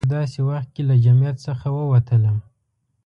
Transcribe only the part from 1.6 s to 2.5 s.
ووتلم.